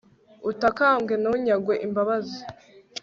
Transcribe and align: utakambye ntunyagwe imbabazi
utakambye 0.49 1.15
ntunyagwe 1.17 1.73
imbabazi 1.85 2.39